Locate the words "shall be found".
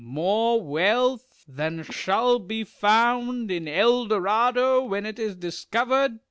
1.83-3.51